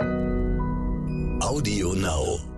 [0.00, 2.57] Audio Now.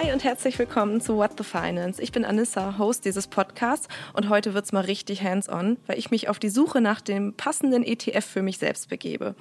[0.00, 2.00] Hi und herzlich willkommen zu What the Finance.
[2.00, 6.28] Ich bin Anissa, Host dieses Podcasts und heute wird's mal richtig hands-on, weil ich mich
[6.28, 9.34] auf die Suche nach dem passenden ETF für mich selbst begebe.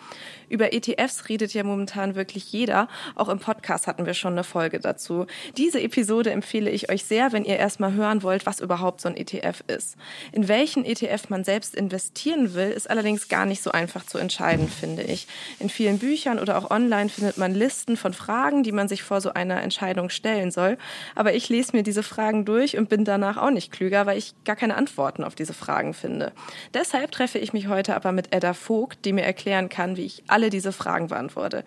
[0.50, 2.88] Über ETFs redet ja momentan wirklich jeder.
[3.14, 5.28] Auch im Podcast hatten wir schon eine Folge dazu.
[5.58, 9.16] Diese Episode empfehle ich euch sehr, wenn ihr erstmal hören wollt, was überhaupt so ein
[9.16, 9.96] ETF ist.
[10.32, 14.68] In welchen ETF man selbst investieren will, ist allerdings gar nicht so einfach zu entscheiden,
[14.70, 15.28] finde ich.
[15.60, 19.22] In vielen Büchern oder auch online findet man Listen von Fragen, die man sich vor
[19.22, 20.78] so einer Entscheidung stellt stellen soll.
[21.16, 24.34] Aber ich lese mir diese Fragen durch und bin danach auch nicht klüger, weil ich
[24.46, 26.32] gar keine Antworten auf diese Fragen finde.
[26.74, 30.24] Deshalb treffe ich mich heute aber mit Edda Vogt, die mir erklären kann, wie ich
[30.28, 31.64] alle diese Fragen beantworte.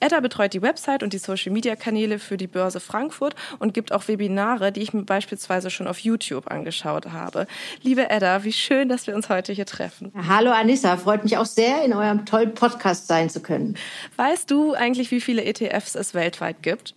[0.00, 4.70] Edda betreut die Website und die Social-Media-Kanäle für die Börse Frankfurt und gibt auch Webinare,
[4.70, 7.48] die ich mir beispielsweise schon auf YouTube angeschaut habe.
[7.82, 10.12] Liebe Edda, wie schön, dass wir uns heute hier treffen.
[10.28, 13.76] Hallo Anissa, freut mich auch sehr, in eurem tollen Podcast sein zu können.
[14.14, 16.94] Weißt du eigentlich, wie viele ETFs es weltweit gibt?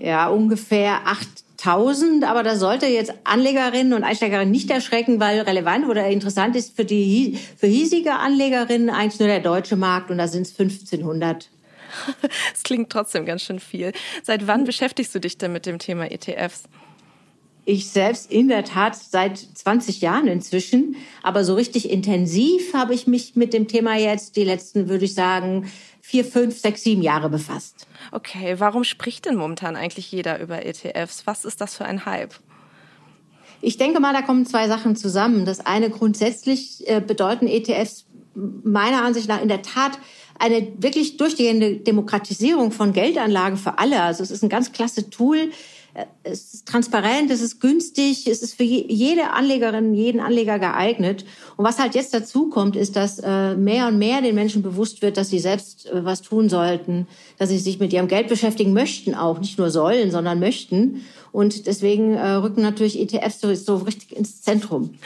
[0.00, 6.06] Ja, ungefähr 8000, aber da sollte jetzt Anlegerinnen und Einsteigerinnen nicht erschrecken, weil relevant oder
[6.08, 10.42] interessant ist für die für hiesige Anlegerinnen eigentlich nur der deutsche Markt und da sind
[10.46, 11.50] es 1500.
[12.52, 13.92] Das klingt trotzdem ganz schön viel.
[14.22, 16.64] Seit wann beschäftigst du dich denn mit dem Thema ETFs?
[17.64, 23.06] Ich selbst in der Tat seit 20 Jahren inzwischen, aber so richtig intensiv habe ich
[23.06, 25.70] mich mit dem Thema jetzt die letzten, würde ich sagen,
[26.08, 27.86] vier, fünf, sechs, sieben Jahre befasst.
[28.12, 31.26] Okay, warum spricht denn momentan eigentlich jeder über ETFs?
[31.26, 32.32] Was ist das für ein Hype?
[33.60, 35.44] Ich denke mal, da kommen zwei Sachen zusammen.
[35.44, 39.98] Das eine grundsätzlich äh, bedeuten ETFs meiner Ansicht nach in der Tat
[40.38, 44.00] eine wirklich durchgehende Demokratisierung von Geldanlagen für alle.
[44.00, 45.50] Also es ist ein ganz klasse Tool,
[46.22, 51.24] es ist transparent, es ist günstig, es ist für jede Anlegerin, jeden Anleger geeignet.
[51.56, 55.02] Und was halt jetzt dazu kommt, ist, dass äh, mehr und mehr den Menschen bewusst
[55.02, 57.06] wird, dass sie selbst äh, was tun sollten,
[57.38, 61.02] dass sie sich mit ihrem Geld beschäftigen möchten, auch nicht nur sollen, sondern möchten.
[61.32, 64.98] Und deswegen äh, rücken natürlich ETFs so, so richtig ins Zentrum.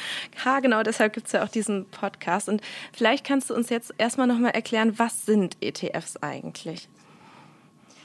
[0.44, 2.48] Ja, genau, deshalb gibt es ja auch diesen Podcast.
[2.48, 2.60] Und
[2.92, 6.88] vielleicht kannst du uns jetzt erstmal nochmal erklären, was sind ETFs eigentlich?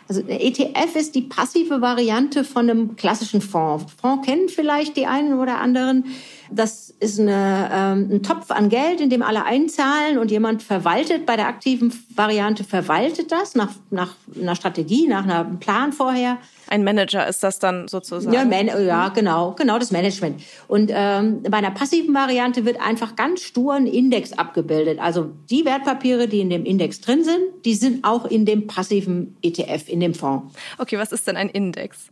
[0.07, 3.93] Also der ETF ist die passive Variante von einem klassischen Fonds.
[4.01, 6.05] Fonds kennen vielleicht die einen oder anderen.
[6.49, 11.25] Das ist eine, ähm, ein Topf an Geld, in dem alle einzahlen und jemand verwaltet
[11.25, 16.37] bei der aktiven Variante, verwaltet das nach, nach einer Strategie, nach einem Plan vorher.
[16.69, 18.33] Ein Manager ist das dann sozusagen?
[18.33, 20.41] Ja, man, ja genau, genau das Management.
[20.67, 24.99] Und ähm, bei einer passiven Variante wird einfach ganz stur ein Index abgebildet.
[24.99, 29.37] Also die Wertpapiere, die in dem Index drin sind, die sind auch in dem passiven
[29.41, 30.53] ETF, in dem Fonds.
[30.77, 32.09] Okay, was ist denn ein Index?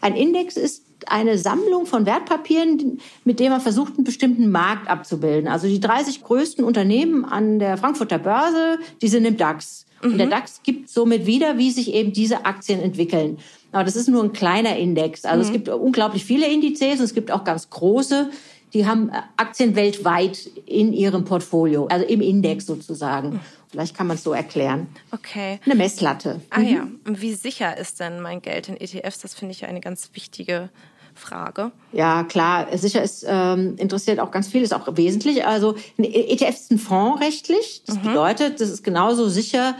[0.00, 5.48] Ein Index ist eine Sammlung von Wertpapieren, mit dem man versucht, einen bestimmten Markt abzubilden.
[5.48, 9.86] Also die 30 größten Unternehmen an der Frankfurter Börse, die sind im DAX.
[10.02, 10.30] Und der mhm.
[10.30, 13.38] DAX gibt somit wieder, wie sich eben diese Aktien entwickeln.
[13.70, 15.24] Aber das ist nur ein kleiner Index.
[15.24, 15.46] Also mhm.
[15.46, 18.30] es gibt unglaublich viele Indizes und es gibt auch ganz große,
[18.72, 23.40] die haben Aktien weltweit in ihrem Portfolio, also im Index sozusagen.
[23.68, 24.88] Vielleicht kann man es so erklären.
[25.10, 25.60] Okay.
[25.64, 26.40] Eine Messlatte.
[26.50, 26.66] Ah mhm.
[26.66, 26.86] ja.
[27.06, 29.20] Und wie sicher ist denn mein Geld in ETFs?
[29.20, 30.70] Das finde ich eine ganz wichtige
[31.14, 31.72] Frage.
[31.92, 32.66] Ja, klar.
[32.76, 35.46] Sicher ist ähm, interessiert auch ganz viel, ist auch wesentlich.
[35.46, 37.82] Also ein ETF ist ein Fonds rechtlich.
[37.86, 38.02] Das mhm.
[38.02, 39.74] bedeutet, das ist genauso sicher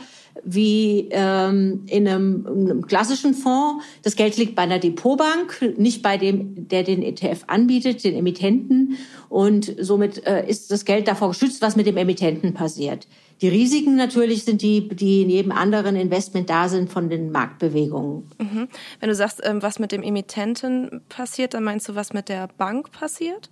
[0.45, 3.85] wie ähm, in einem, einem klassischen Fonds.
[4.03, 8.97] Das Geld liegt bei einer Depotbank, nicht bei dem, der den ETF anbietet, den Emittenten.
[9.29, 13.07] Und somit äh, ist das Geld davor geschützt, was mit dem Emittenten passiert.
[13.43, 18.31] Die Risiken natürlich sind die, die neben anderen Investment da sind von den Marktbewegungen.
[18.39, 18.69] Mhm.
[19.01, 22.47] Wenn du sagst, ähm, was mit dem Emittenten passiert, dann meinst du, was mit der
[22.57, 23.51] Bank passiert?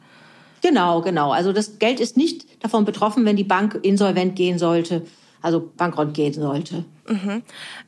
[0.62, 1.32] Genau, genau.
[1.32, 5.02] Also das Geld ist nicht davon betroffen, wenn die Bank insolvent gehen sollte,
[5.42, 6.84] also bankrott gehen sollte.
[7.08, 7.42] Mhm.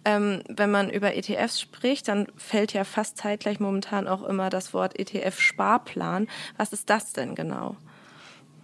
[0.05, 4.75] Ähm, wenn man über ETFs spricht, dann fällt ja fast zeitgleich momentan auch immer das
[4.75, 6.27] Wort ETF-Sparplan.
[6.57, 7.77] Was ist das denn genau?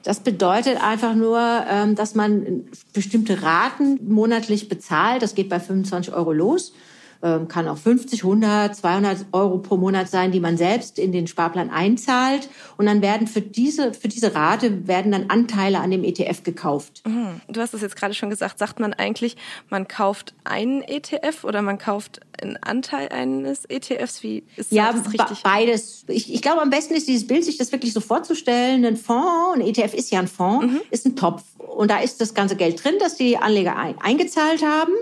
[0.02, 5.22] Das bedeutet einfach nur, ähm, dass man bestimmte Raten monatlich bezahlt.
[5.22, 6.72] Das geht bei 25 Euro los.
[7.20, 11.26] Ähm, kann auch 50, 100, 200 Euro pro Monat sein, die man selbst in den
[11.26, 12.48] Sparplan einzahlt.
[12.76, 17.02] Und dann werden für diese, für diese Rate werden dann Anteile an dem ETF gekauft.
[17.04, 17.40] Mhm.
[17.48, 18.60] Du hast es jetzt gerade schon gesagt.
[18.60, 19.36] Sagt man eigentlich,
[19.68, 24.22] man kauft einen ETF oder man kauft einen Anteil eines ETFs?
[24.22, 25.42] Wie ist ja, das richtig?
[25.42, 26.04] beides.
[26.06, 28.84] Ich, ich glaube, am besten ist dieses Bild, sich das wirklich so vorzustellen.
[28.84, 30.80] Ein Fonds, ein ETF ist ja ein Fonds, mhm.
[30.92, 31.42] ist ein Topf.
[31.58, 34.92] Und da ist das ganze Geld drin, das die Anleger ein, eingezahlt haben.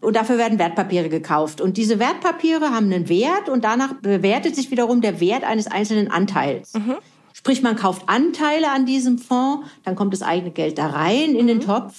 [0.00, 1.60] Und dafür werden Wertpapiere gekauft.
[1.60, 6.10] Und diese Wertpapiere haben einen Wert und danach bewertet sich wiederum der Wert eines einzelnen
[6.10, 6.74] Anteils.
[6.74, 6.96] Mhm.
[7.32, 11.46] Sprich, man kauft Anteile an diesem Fonds, dann kommt das eigene Geld da rein in
[11.46, 11.62] den mhm.
[11.62, 11.94] Topf.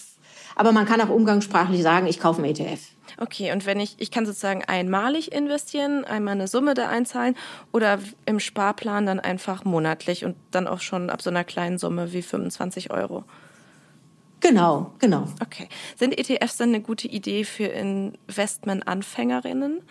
[0.55, 2.79] Aber man kann auch umgangssprachlich sagen, ich kaufe einen ETF.
[3.17, 7.35] Okay, und wenn ich, ich kann sozusagen einmalig investieren, einmal eine Summe da einzahlen
[7.71, 12.13] oder im Sparplan dann einfach monatlich und dann auch schon ab so einer kleinen Summe
[12.13, 13.23] wie 25 Euro.
[14.41, 15.23] Genau, genau.
[15.41, 15.69] Okay.
[15.97, 19.81] Sind ETFs dann eine gute Idee für Investmentanfängerinnen?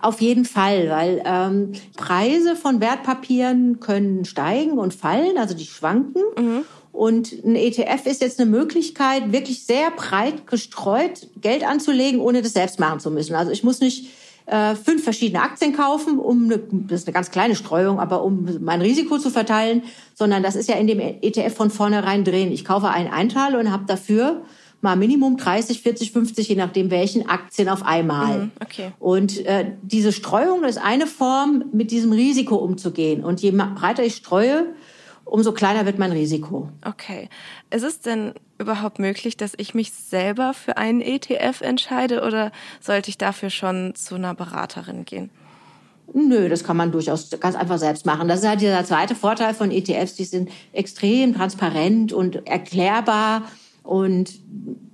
[0.00, 6.22] Auf jeden Fall, weil ähm, Preise von Wertpapieren können steigen und fallen, also die schwanken.
[6.36, 6.64] Mhm.
[6.92, 12.52] Und ein ETF ist jetzt eine Möglichkeit, wirklich sehr breit gestreut Geld anzulegen, ohne das
[12.52, 13.34] selbst machen zu müssen.
[13.34, 14.10] Also ich muss nicht
[14.46, 18.46] äh, fünf verschiedene Aktien kaufen, um eine, das ist eine ganz kleine Streuung, aber um
[18.60, 19.82] mein Risiko zu verteilen,
[20.14, 22.52] sondern das ist ja in dem ETF von vornherein drin.
[22.52, 24.42] Ich kaufe einen Einteil und habe dafür
[24.82, 28.38] mal Minimum 30, 40, 50, je nachdem welchen Aktien auf einmal.
[28.38, 28.92] Mhm, okay.
[28.98, 33.24] Und äh, diese Streuung ist eine Form, mit diesem Risiko umzugehen.
[33.24, 34.66] Und je breiter ich streue,
[35.24, 36.68] umso kleiner wird mein Risiko.
[36.84, 37.28] Okay.
[37.70, 43.10] Ist es denn überhaupt möglich, dass ich mich selber für einen ETF entscheide oder sollte
[43.10, 45.30] ich dafür schon zu einer Beraterin gehen?
[46.14, 48.28] Nö, das kann man durchaus ganz einfach selbst machen.
[48.28, 50.14] Das ist halt dieser zweite Vorteil von ETFs.
[50.14, 53.44] Die sind extrem transparent und erklärbar
[53.82, 54.40] und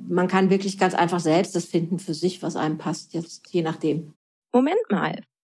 [0.08, 3.62] man kann wirklich ganz einfach selbst das finden für sich, was einem passt, jetzt je
[3.62, 4.14] nachdem.
[4.52, 5.20] Moment mal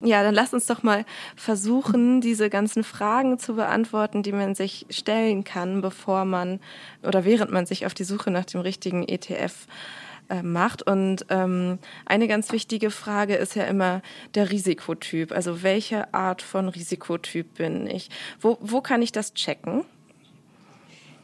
[0.00, 1.04] Ja, dann lass uns doch mal
[1.36, 6.60] versuchen, diese ganzen Fragen zu beantworten, die man sich stellen kann, bevor man
[7.02, 9.66] oder während man sich auf die Suche nach dem richtigen ETF
[10.28, 10.82] äh, macht.
[10.82, 14.02] Und ähm, eine ganz wichtige Frage ist ja immer
[14.34, 15.32] der Risikotyp.
[15.32, 18.10] Also welche Art von Risikotyp bin ich?
[18.40, 19.84] Wo, wo kann ich das checken?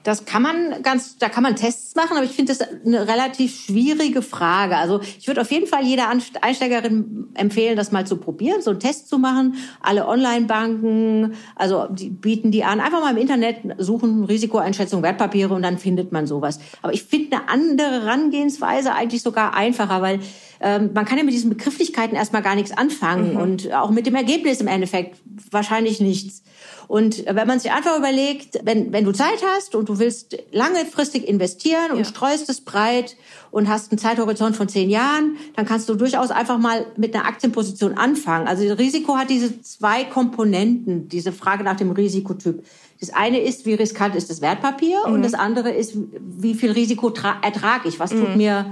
[0.02, 3.64] Das kann man ganz, da kann man Tests machen, aber ich finde das eine relativ
[3.67, 4.76] schwierige Frage.
[4.76, 8.81] Also ich würde auf jeden Fall jeder Einsteigerin empfehlen, das mal zu probieren, so einen
[8.81, 9.56] Test zu machen.
[9.81, 12.81] Alle Online-Banken, also die bieten die an.
[12.81, 16.61] Einfach mal im Internet suchen, Risikoeinschätzung, Wertpapiere und dann findet man sowas.
[16.81, 20.20] Aber ich finde eine andere Herangehensweise eigentlich sogar einfacher, weil
[20.61, 23.41] ähm, man kann ja mit diesen Begrifflichkeiten erstmal gar nichts anfangen mhm.
[23.41, 25.19] und auch mit dem Ergebnis im Endeffekt
[25.51, 26.43] wahrscheinlich nichts.
[26.87, 31.27] Und wenn man sich einfach überlegt, wenn, wenn du Zeit hast und du willst langfristig
[31.27, 32.05] investieren und ja.
[32.05, 33.17] streust es breit
[33.51, 37.26] und hast einen Zeithorizont von zehn Jahren, dann kannst du durchaus einfach mal mit einer
[37.26, 38.49] Aktienposition anfangen.
[38.49, 42.64] Also das Risiko hat diese zwei Komponenten, diese Frage nach dem Risikotyp.
[42.99, 45.14] Das eine ist, wie riskant ist das Wertpapier mhm.
[45.14, 48.37] und das andere ist, wie viel Risiko ertrage ich, was tut mhm.
[48.37, 48.67] mir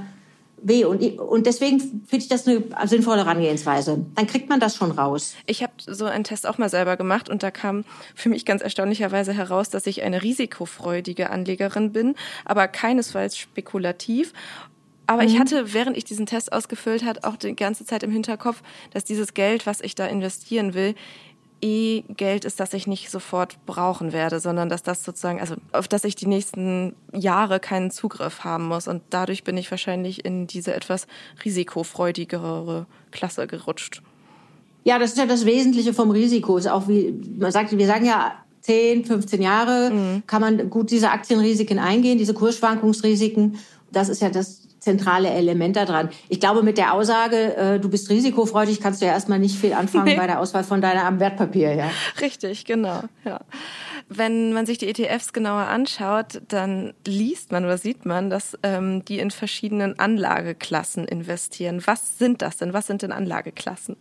[0.63, 0.85] weh.
[0.85, 4.05] Und, und deswegen finde ich das eine sinnvolle Herangehensweise.
[4.15, 5.35] Dann kriegt man das schon raus.
[5.47, 7.85] Ich habe so einen Test auch mal selber gemacht und da kam
[8.15, 14.33] für mich ganz erstaunlicherweise heraus, dass ich eine risikofreudige Anlegerin bin, aber keinesfalls spekulativ.
[15.09, 15.29] Aber mhm.
[15.29, 18.63] ich hatte, während ich diesen Test ausgefüllt hat, auch die ganze Zeit im Hinterkopf,
[18.93, 20.95] dass dieses Geld, was ich da investieren will,
[21.61, 25.89] eh Geld ist, das ich nicht sofort brauchen werde, sondern dass das sozusagen, also auf
[25.89, 28.89] das ich die nächsten Jahre keinen Zugriff haben muss.
[28.89, 31.07] Und dadurch bin ich wahrscheinlich in diese etwas
[31.45, 34.03] risikofreudigere Klasse gerutscht.
[34.85, 36.57] Ja, das ist ja das Wesentliche vom Risiko.
[36.57, 40.23] Ist auch wie, man sagt, wir sagen ja, 10, 15 Jahre mhm.
[40.27, 43.59] kann man gut diese Aktienrisiken eingehen, diese Kursschwankungsrisiken.
[43.93, 46.09] Das ist ja das zentrale Element daran.
[46.29, 49.73] Ich glaube, mit der Aussage, äh, du bist risikofreudig, kannst du ja erstmal nicht viel
[49.73, 50.17] anfangen nee.
[50.17, 51.75] bei der Auswahl von deinem Wertpapier.
[51.75, 51.91] Ja.
[52.21, 53.03] Richtig, genau.
[53.25, 53.41] Ja.
[54.09, 59.05] Wenn man sich die ETFs genauer anschaut, dann liest man oder sieht man, dass ähm,
[59.05, 61.83] die in verschiedenen Anlageklassen investieren.
[61.85, 62.73] Was sind das denn?
[62.73, 63.97] Was sind denn Anlageklassen?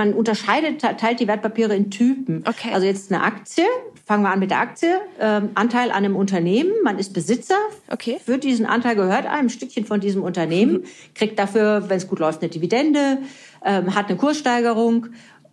[0.00, 2.42] Man unterscheidet, teilt die Wertpapiere in Typen.
[2.46, 2.70] Okay.
[2.72, 3.64] Also jetzt eine Aktie,
[4.06, 7.58] fangen wir an mit der Aktie, ähm, Anteil an einem Unternehmen, man ist Besitzer,
[7.90, 8.18] okay.
[8.24, 10.84] für diesen Anteil gehört einem ein Stückchen von diesem Unternehmen, mhm.
[11.14, 13.18] kriegt dafür, wenn es gut läuft, eine Dividende,
[13.62, 15.08] ähm, hat eine Kurssteigerung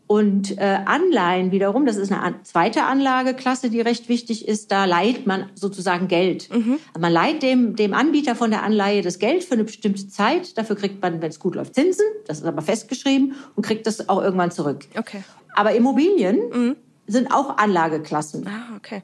[0.08, 4.72] und äh, Anleihen wiederum, das ist eine zweite Anlageklasse, die recht wichtig ist.
[4.72, 6.50] Da leiht man sozusagen Geld.
[6.50, 6.80] Mhm.
[6.98, 10.58] Man leiht dem, dem Anbieter von der Anleihe das Geld für eine bestimmte Zeit.
[10.58, 12.06] Dafür kriegt man, wenn es gut läuft, Zinsen.
[12.26, 14.86] Das ist aber festgeschrieben und kriegt das auch irgendwann zurück.
[14.98, 15.24] Okay.
[15.56, 16.76] Aber Immobilien mhm.
[17.08, 18.48] sind auch Anlageklassen.
[18.48, 19.04] Ah, okay.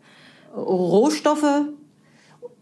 [0.56, 1.66] Rohstoffe,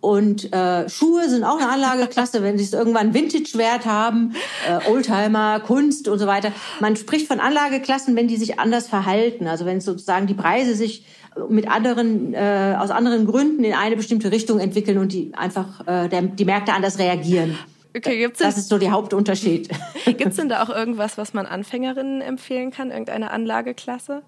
[0.01, 4.34] und äh, Schuhe sind auch eine Anlageklasse, wenn sie irgendwann Vintage-Wert haben,
[4.67, 6.51] äh, Oldtimer, Kunst und so weiter.
[6.79, 9.48] Man spricht von Anlageklassen, wenn die sich anders verhalten.
[9.48, 11.05] Also wenn sozusagen die Preise sich
[11.50, 16.10] mit anderen, äh, aus anderen Gründen in eine bestimmte Richtung entwickeln und die einfach äh,
[16.10, 17.58] der, die Märkte anders reagieren.
[17.96, 19.70] Okay, gibt's das ist so der Hauptunterschied.
[20.05, 24.24] Gibt es denn da auch irgendwas, was man Anfängerinnen empfehlen kann, irgendeine Anlageklasse?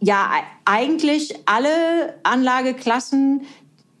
[0.00, 0.30] Ja,
[0.64, 3.42] eigentlich alle Anlageklassen,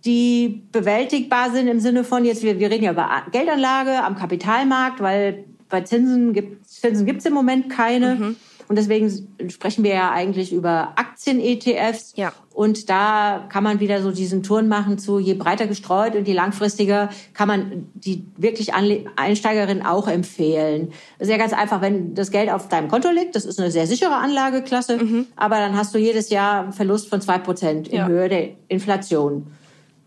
[0.04, 5.00] die bewältigbar sind im Sinne von jetzt, wir, wir reden ja über Geldanlage am Kapitalmarkt,
[5.00, 8.14] weil bei Zinsen gibt Zinsen gibt's im Moment keine.
[8.14, 8.36] Mhm.
[8.66, 9.10] Und deswegen
[9.50, 12.14] sprechen wir ja eigentlich über Aktien-ETFs.
[12.16, 12.32] Ja.
[12.52, 16.32] Und da kann man wieder so diesen Turn machen zu, je breiter gestreut und je
[16.32, 20.92] langfristiger, kann man die wirklich Einsteigerinnen auch empfehlen.
[21.18, 23.70] Das ist ja ganz einfach, wenn das Geld auf deinem Konto liegt, das ist eine
[23.70, 25.26] sehr sichere Anlageklasse, mhm.
[25.36, 28.06] aber dann hast du jedes Jahr einen Verlust von zwei Prozent in ja.
[28.06, 29.48] Höhe der Inflation.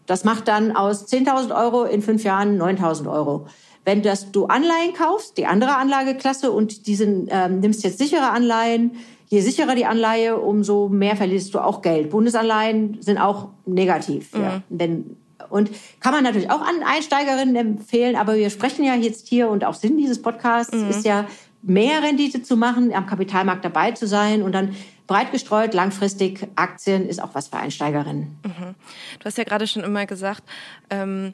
[0.08, 3.46] Das macht dann aus 10.000 Euro in fünf Jahren 9.000 Euro.
[3.86, 8.92] Wenn das, du Anleihen kaufst, die andere Anlageklasse, und diesen ähm, nimmst jetzt sichere Anleihen,
[9.28, 12.10] je sicherer die Anleihe, umso mehr verlierst du auch Geld.
[12.10, 14.34] Bundesanleihen sind auch negativ.
[14.34, 14.42] Mhm.
[14.42, 14.62] Ja.
[14.70, 15.18] Wenn,
[15.50, 19.64] und kann man natürlich auch an Einsteigerinnen empfehlen, aber wir sprechen ja jetzt hier und
[19.64, 20.90] auch Sinn dieses Podcasts mhm.
[20.90, 21.28] ist ja,
[21.62, 24.76] mehr Rendite zu machen, am Kapitalmarkt dabei zu sein und dann
[25.08, 28.38] breit gestreut, langfristig Aktien ist auch was für Einsteigerinnen.
[28.44, 28.76] Mhm.
[29.20, 30.44] Du hast ja gerade schon immer gesagt,
[30.90, 31.34] ähm,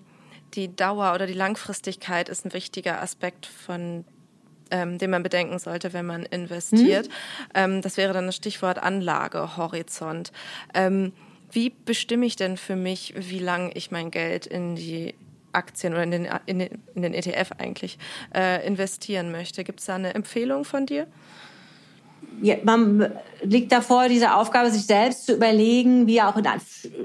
[0.54, 4.06] die Dauer oder die Langfristigkeit ist ein wichtiger Aspekt von
[4.72, 7.08] ähm, den man bedenken sollte, wenn man investiert.
[7.08, 7.12] Mhm.
[7.54, 10.32] Ähm, das wäre dann das Stichwort Anlagehorizont.
[10.74, 11.14] Ähm,
[11.52, 15.14] wie bestimme ich denn für mich, wie lange ich mein Geld in die
[15.52, 18.00] Aktien oder in den, in den, in den ETF eigentlich
[18.34, 19.64] äh, investieren möchte?
[19.64, 21.06] Gibt es da eine Empfehlung von dir?
[22.64, 23.12] Man
[23.42, 26.62] liegt davor, diese Aufgabe, sich selbst zu überlegen, wie auch in einem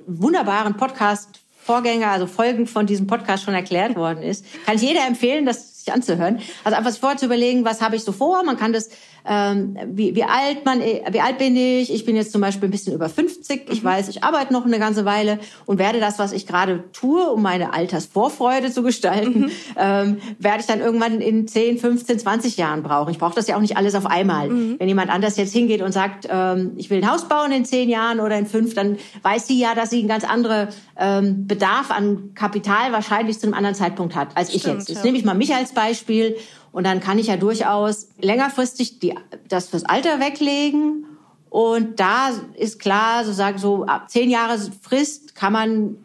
[0.06, 4.44] wunderbaren Podcast Vorgänger, also Folgen von diesem Podcast schon erklärt worden ist.
[4.64, 6.40] Kann ich jeder empfehlen, das sich anzuhören.
[6.64, 8.44] Also einfach vorher zu überlegen, was habe ich so vor?
[8.44, 8.90] Man kann das
[9.28, 11.92] ähm, wie, wie alt man, wie alt bin ich?
[11.92, 13.70] Ich bin jetzt zum Beispiel ein bisschen über 50.
[13.70, 13.86] Ich mhm.
[13.86, 17.42] weiß, ich arbeite noch eine ganze Weile und werde das, was ich gerade tue, um
[17.42, 19.50] meine Altersvorfreude zu gestalten, mhm.
[19.76, 23.10] ähm, werde ich dann irgendwann in 10, 15, 20 Jahren brauchen.
[23.10, 24.48] Ich brauche das ja auch nicht alles auf einmal.
[24.48, 24.76] Mhm.
[24.78, 27.90] Wenn jemand anders jetzt hingeht und sagt, ähm, ich will ein Haus bauen in 10
[27.90, 30.68] Jahren oder in 5, dann weiß sie ja, dass sie einen ganz anderen
[30.98, 34.88] ähm, Bedarf an Kapital wahrscheinlich zu einem anderen Zeitpunkt hat als Stimmt, ich jetzt.
[34.88, 35.04] Jetzt ja.
[35.04, 36.36] nehme ich mal mich als Beispiel
[36.72, 39.14] und dann kann ich ja durchaus längerfristig die,
[39.48, 41.06] das fürs Alter weglegen.
[41.50, 45.96] Und da ist klar, sozusagen so ab zehn Jahre Frist kann man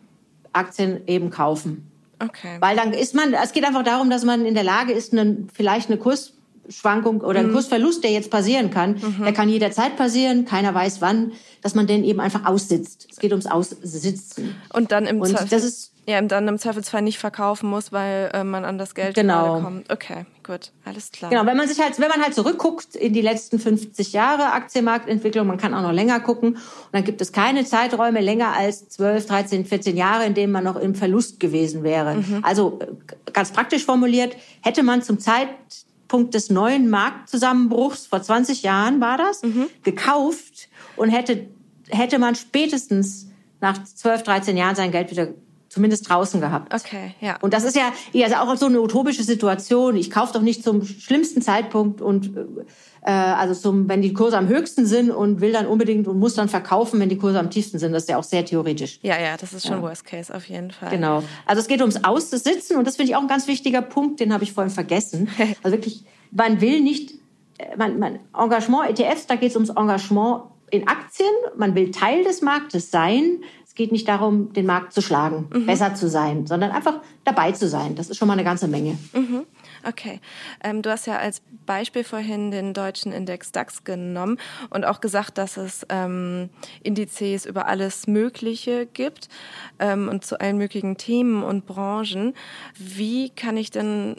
[0.54, 1.92] Aktien eben kaufen.
[2.20, 2.58] Okay.
[2.60, 5.48] Weil dann ist man, es geht einfach darum, dass man in der Lage ist, eine,
[5.54, 5.98] vielleicht eine
[6.64, 7.54] Kursschwankung oder einen mhm.
[7.54, 9.24] Kursverlust, der jetzt passieren kann, mhm.
[9.24, 13.08] der kann jederzeit passieren, keiner weiß wann, dass man den eben einfach aussitzt.
[13.12, 14.56] Es geht ums Aussitzen.
[14.74, 18.44] Und dann im Und das ist ja, dann im Zweifelsfall nicht verkaufen muss, weil äh,
[18.44, 19.62] man an das Geld genau.
[19.62, 19.90] kommt.
[19.90, 21.32] Okay, gut, alles klar.
[21.32, 25.48] Genau, wenn man sich halt, wenn man halt zurückguckt in die letzten 50 Jahre Aktienmarktentwicklung,
[25.48, 29.28] man kann auch noch länger gucken, und dann gibt es keine Zeiträume länger als 12,
[29.28, 32.16] 13, 14 Jahre, in denen man noch im Verlust gewesen wäre.
[32.16, 32.40] Mhm.
[32.42, 35.20] Also äh, ganz praktisch formuliert, hätte man zum
[36.14, 39.68] Zeitpunkt des neuen Marktzusammenbruchs vor 20 Jahren war das mhm.
[39.82, 41.48] gekauft und hätte
[41.90, 43.30] hätte man spätestens
[43.62, 45.30] nach 12, 13 Jahren sein Geld wieder
[45.74, 46.74] zumindest draußen gehabt.
[46.74, 47.38] Okay, ja.
[47.42, 47.92] Und das ist ja,
[48.24, 49.96] also auch so eine utopische Situation.
[49.96, 52.38] Ich kaufe doch nicht zum schlimmsten Zeitpunkt und
[53.02, 56.36] äh, also zum, wenn die Kurse am höchsten sind und will dann unbedingt und muss
[56.36, 57.92] dann verkaufen, wenn die Kurse am tiefsten sind.
[57.92, 59.00] Das ist ja auch sehr theoretisch.
[59.02, 59.82] Ja, ja, das ist schon ja.
[59.82, 60.92] Worst Case auf jeden Fall.
[60.92, 61.24] Genau.
[61.48, 64.32] Also es geht ums Aussitzen und das finde ich auch ein ganz wichtiger Punkt, den
[64.32, 65.30] habe ich vorhin vergessen.
[65.64, 67.14] Also wirklich, man will nicht,
[67.58, 71.30] äh, man, man Engagement, ETFs, da geht es ums Engagement in Aktien.
[71.56, 73.44] Man will Teil des Marktes sein.
[73.74, 75.66] Es geht nicht darum, den Markt zu schlagen, mhm.
[75.66, 77.96] besser zu sein, sondern einfach dabei zu sein.
[77.96, 79.00] Das ist schon mal eine ganze Menge.
[79.14, 79.48] Mhm.
[79.84, 80.22] Okay.
[80.64, 84.38] Ähm, du hast ja als Beispiel vorhin den deutschen Index DAX genommen
[84.70, 86.52] und auch gesagt, dass es ähm,
[86.84, 89.28] Indizes über alles Mögliche gibt
[89.80, 92.36] ähm, und zu allen möglichen Themen und Branchen.
[92.78, 94.18] Wie kann ich denn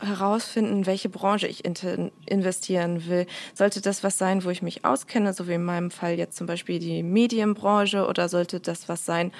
[0.00, 3.26] herausfinden, welche Branche ich investieren will.
[3.54, 6.46] Sollte das was sein, wo ich mich auskenne, so wie in meinem Fall jetzt zum
[6.46, 9.32] Beispiel die Medienbranche, oder sollte das was sein,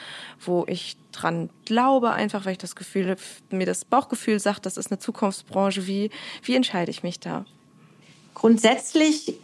[0.45, 3.17] wo ich dran glaube, einfach weil ich das Gefühl,
[3.51, 5.87] mir das Bauchgefühl sagt, das ist eine Zukunftsbranche.
[5.87, 6.11] Wie,
[6.43, 7.45] wie entscheide ich mich da?
[8.35, 9.35] Grundsätzlich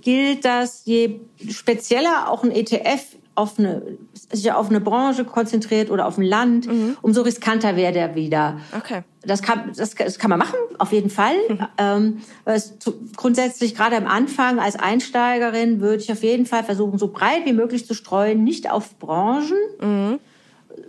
[0.00, 6.06] gilt, dass je spezieller auch ein ETF auf eine, sich auf eine Branche konzentriert oder
[6.06, 6.96] auf ein Land, mhm.
[7.02, 8.58] umso riskanter wäre der wieder.
[8.76, 9.02] Okay.
[9.22, 11.34] Das kann, das, das kann man machen, auf jeden Fall.
[11.48, 11.58] Mhm.
[11.78, 12.18] Ähm,
[13.16, 17.52] grundsätzlich, gerade am Anfang als Einsteigerin, würde ich auf jeden Fall versuchen, so breit wie
[17.52, 20.18] möglich zu streuen, nicht auf Branchen, mhm.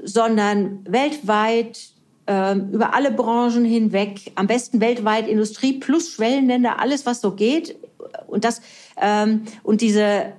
[0.03, 1.89] sondern weltweit
[2.27, 7.77] ähm, über alle Branchen hinweg, am besten weltweit Industrie plus Schwellenländer, alles was so geht.
[8.27, 8.61] Und das
[9.01, 10.33] ähm, und diese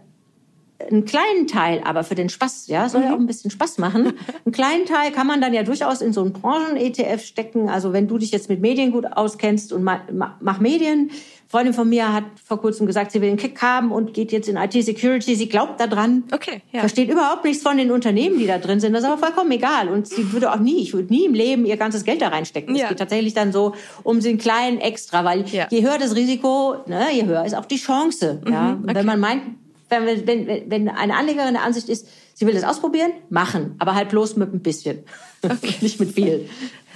[0.79, 3.25] einen kleinen Teil, aber für den Spaß, ja, soll ja auch mhm.
[3.25, 4.13] ein bisschen Spaß machen.
[4.45, 7.69] Einen kleinen Teil kann man dann ja durchaus in so einen Branchen-ETF stecken.
[7.69, 11.11] Also wenn du dich jetzt mit Medien gut auskennst und mach Medien.
[11.49, 14.49] Freundin von mir hat vor kurzem gesagt, sie will einen Kick haben und geht jetzt
[14.49, 15.37] in IT-Security.
[15.37, 16.25] Sie glaubt da dran.
[16.33, 16.81] Okay, ja.
[16.81, 18.93] Versteht überhaupt nichts von den Unternehmen, die da drin sind.
[18.93, 19.89] Das ist aber vollkommen egal.
[19.89, 22.75] Und sie würde auch nie, ich würde nie im Leben ihr ganzes Geld da reinstecken.
[22.75, 22.85] Ja.
[22.85, 25.69] Es geht tatsächlich dann so um den kleinen Extra, weil ja.
[25.71, 28.41] je höher das Risiko, ne, je höher ist auch die Chance.
[28.45, 28.79] Mhm, ja.
[28.83, 28.95] Okay.
[28.95, 29.43] Wenn man meint,
[29.89, 34.09] wenn, wenn, wenn eine Anlegerin der Ansicht ist, sie will das ausprobieren, machen, aber halt
[34.11, 35.05] bloß mit ein bisschen,
[35.43, 35.75] okay.
[35.81, 36.49] nicht mit viel.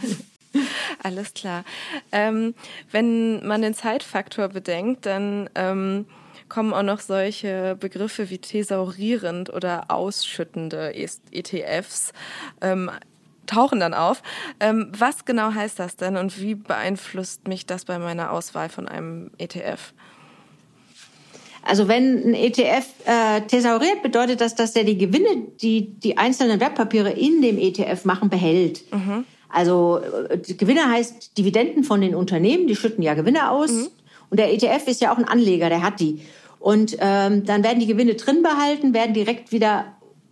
[1.02, 1.64] Alles klar.
[2.12, 2.54] Ähm,
[2.90, 6.06] wenn man den Zeitfaktor bedenkt, dann ähm,
[6.48, 12.12] kommen auch noch solche Begriffe wie thesaurierend oder ausschüttende ETFs
[12.60, 12.90] ähm,
[13.46, 14.22] tauchen dann auf.
[14.60, 18.88] Ähm, was genau heißt das denn und wie beeinflusst mich das bei meiner Auswahl von
[18.88, 19.92] einem ETF?
[21.62, 26.60] Also wenn ein ETF äh, thesauriert, bedeutet das, dass der die Gewinne, die die einzelnen
[26.60, 28.82] Wertpapiere in dem ETF machen, behält.
[28.92, 29.24] Mhm.
[29.48, 33.70] Also äh, Gewinne heißt Dividenden von den Unternehmen, die schütten ja Gewinne aus.
[33.70, 33.88] Mhm.
[34.30, 36.20] Und der ETF ist ja auch ein Anleger, der hat die.
[36.58, 39.86] Und ähm, dann werden die Gewinne drin behalten, werden direkt wieder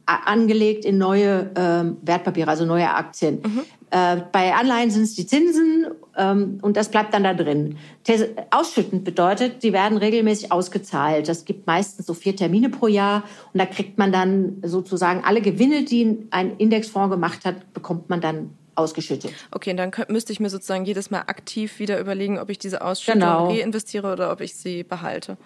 [0.07, 3.43] angelegt in neue ähm, Wertpapiere, also neue Aktien.
[3.45, 3.61] Mhm.
[3.91, 5.87] Äh, bei Anleihen sind es die Zinsen
[6.19, 7.77] und das bleibt dann da drin.
[8.51, 11.29] Ausschüttend bedeutet, die werden regelmäßig ausgezahlt.
[11.29, 15.41] Das gibt meistens so vier Termine pro Jahr und da kriegt man dann sozusagen alle
[15.41, 19.33] Gewinne, die ein Indexfonds gemacht hat, bekommt man dann ausgeschüttet.
[19.51, 22.59] Okay, und dann könnt, müsste ich mir sozusagen jedes Mal aktiv wieder überlegen, ob ich
[22.59, 23.49] diese Ausschüttung genau.
[23.49, 25.37] reinvestiere oder ob ich sie behalte.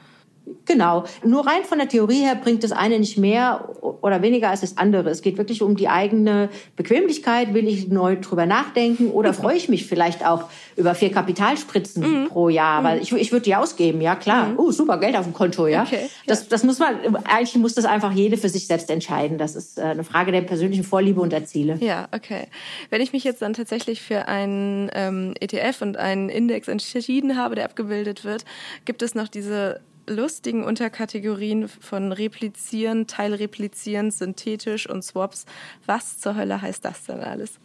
[0.64, 1.04] Genau.
[1.24, 3.68] Nur rein von der Theorie her bringt das eine nicht mehr
[4.00, 5.10] oder weniger als das andere.
[5.10, 7.54] Es geht wirklich um die eigene Bequemlichkeit.
[7.54, 10.44] Will ich neu drüber nachdenken oder freue ich mich vielleicht auch
[10.76, 12.28] über vier Kapitalspritzen mhm.
[12.28, 12.80] pro Jahr?
[12.80, 12.84] Mhm.
[12.84, 14.48] Weil ich, ich würde die ausgeben, ja klar.
[14.48, 14.58] Mhm.
[14.58, 15.82] Oh, super, Geld auf dem Konto, ja.
[15.82, 19.38] Okay, das, das muss man, eigentlich muss das einfach jede für sich selbst entscheiden.
[19.38, 21.76] Das ist äh, eine Frage der persönlichen Vorliebe und der Ziele.
[21.80, 22.46] Ja, okay.
[22.90, 27.54] Wenn ich mich jetzt dann tatsächlich für einen ähm, ETF und einen Index entschieden habe,
[27.54, 28.44] der abgebildet wird,
[28.84, 35.46] gibt es noch diese lustigen Unterkategorien von Replizieren, Teilreplizieren, synthetisch und Swaps.
[35.86, 37.58] Was zur Hölle heißt das denn alles?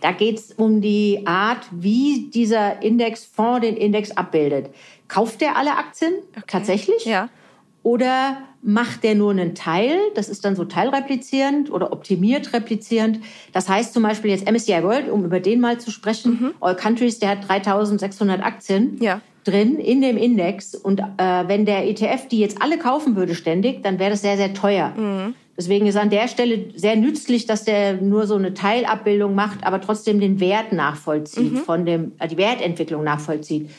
[0.00, 4.70] Da geht es um die Art, wie dieser Indexfonds den Index abbildet.
[5.08, 6.44] Kauft der alle Aktien okay.
[6.46, 7.04] tatsächlich?
[7.04, 7.28] Ja.
[7.84, 9.98] Oder macht der nur einen Teil?
[10.14, 13.20] Das ist dann so teilreplizierend oder optimiert replizierend.
[13.52, 16.54] Das heißt zum Beispiel jetzt MSCI World, um über den mal zu sprechen, mhm.
[16.60, 18.98] All Countries, der hat 3600 Aktien.
[19.00, 20.74] Ja drin in dem Index.
[20.74, 21.04] Und äh,
[21.46, 24.92] wenn der ETF die jetzt alle kaufen würde ständig, dann wäre das sehr, sehr teuer.
[24.96, 25.34] Mhm.
[25.56, 29.80] Deswegen ist an der Stelle sehr nützlich, dass der nur so eine Teilabbildung macht, aber
[29.80, 31.58] trotzdem den Wert nachvollzieht, mhm.
[31.58, 33.70] von dem, äh, die Wertentwicklung nachvollzieht.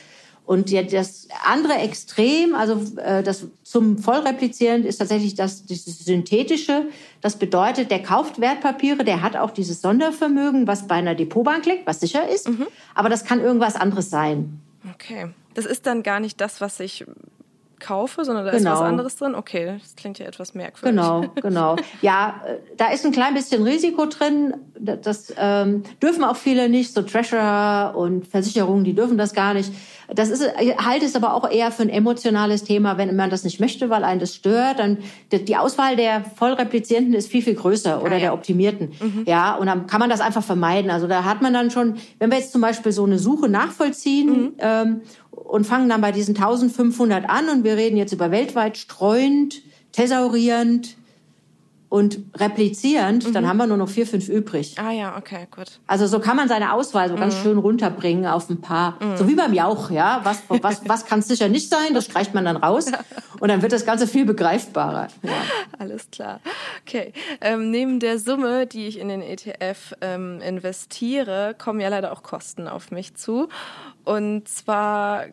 [0.45, 6.88] Und das andere Extrem, also äh, das zum Vollreplizierend ist tatsächlich das, dieses synthetische.
[7.21, 11.88] Das bedeutet, der kauft Wertpapiere, der hat auch dieses Sondervermögen, was bei einer Depotbank liegt,
[11.88, 12.67] was sicher ist, mhm.
[12.93, 14.60] aber das kann irgendwas anderes sein.
[14.93, 15.30] Okay.
[15.54, 17.06] Das ist dann gar nicht das, was ich
[17.84, 18.58] kaufe, sondern da genau.
[18.58, 18.89] ist was genau.
[18.89, 19.36] anderes drin.
[19.36, 20.96] Okay, das klingt ja etwas merkwürdig.
[20.96, 21.76] Genau, genau.
[22.02, 24.56] Ja, äh, da ist ein klein bisschen Risiko drin.
[24.80, 26.94] Das ähm, dürfen auch viele nicht.
[26.94, 29.72] So Treasurer und Versicherungen, die dürfen das gar nicht.
[30.13, 33.60] Das ist halt es aber auch eher für ein emotionales Thema, wenn man das nicht
[33.60, 34.80] möchte, weil einen das stört.
[34.80, 34.98] Dann
[35.32, 38.20] die Auswahl der Vollreplizierenden ist viel viel größer oder ah, ja.
[38.20, 38.92] der Optimierten.
[39.00, 39.24] Mhm.
[39.26, 40.92] Ja, und dann kann man das einfach vermeiden.
[40.92, 44.30] Also da hat man dann schon, wenn wir jetzt zum Beispiel so eine Suche nachvollziehen
[44.30, 44.54] mhm.
[44.60, 45.02] ähm,
[45.43, 47.49] und fangen dann bei diesen 1500 an.
[47.49, 50.97] Und wir reden jetzt über weltweit streuend, thesaurierend
[51.93, 53.34] und replizierend, mhm.
[53.34, 54.77] dann haben wir nur noch vier, fünf übrig.
[54.79, 55.79] Ah ja, okay, gut.
[55.86, 57.19] Also so kann man seine Auswahl so mhm.
[57.19, 58.97] ganz schön runterbringen auf ein paar.
[58.99, 59.15] Mhm.
[59.15, 60.21] So wie beim Jauch, ja.
[60.23, 61.93] Was, was, was kann es sicher nicht sein?
[61.93, 62.88] Das streicht man dann raus.
[63.39, 65.10] Und dann wird das Ganze viel begreifbarer.
[65.21, 65.32] Ja.
[65.77, 66.39] Alles klar.
[66.82, 67.13] Okay.
[67.41, 72.23] Ähm, neben der Summe, die ich in den ETF ähm, investiere, kommen ja leider auch
[72.23, 73.49] Kosten auf mich zu.
[74.03, 75.25] Und zwar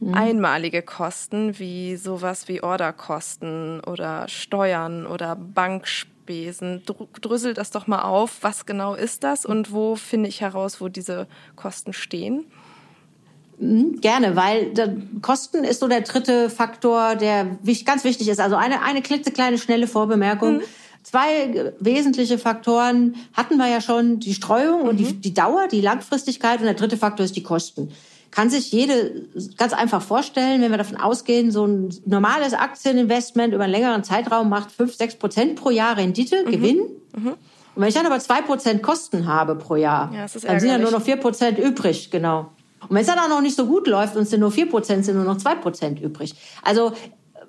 [0.00, 0.14] mhm.
[0.14, 6.82] einmalige Kosten wie sowas wie Orderkosten oder Steuern oder Bankspesen.
[7.20, 8.38] Drüssel das doch mal auf.
[8.42, 12.44] Was genau ist das und wo finde ich heraus, wo diese Kosten stehen?
[13.58, 14.72] Mhm, gerne, weil
[15.20, 18.40] Kosten ist so der dritte Faktor, der ganz wichtig ist.
[18.40, 20.58] Also eine, eine klitzekleine, schnelle Vorbemerkung.
[20.58, 20.62] Mhm.
[21.02, 24.88] Zwei wesentliche Faktoren hatten wir ja schon, die Streuung mhm.
[24.88, 25.20] und die, mhm.
[25.22, 27.90] die Dauer, die Langfristigkeit und der dritte Faktor ist die Kosten
[28.30, 33.64] kann sich jede ganz einfach vorstellen, wenn wir davon ausgehen, so ein normales Aktieninvestment über
[33.64, 36.50] einen längeren Zeitraum macht fünf, sechs Prozent pro Jahr Rendite, mhm.
[36.50, 36.78] Gewinn.
[37.16, 37.28] Mhm.
[37.28, 40.78] Und wenn ich dann aber zwei Prozent Kosten habe pro Jahr, ja, dann sind ja
[40.78, 42.50] nur noch vier Prozent übrig, genau.
[42.82, 44.68] Und wenn es dann auch noch nicht so gut läuft und es sind nur vier
[44.68, 46.34] Prozent, sind nur noch zwei Prozent übrig.
[46.62, 46.92] Also